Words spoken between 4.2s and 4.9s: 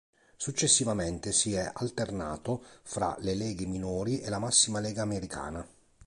la massima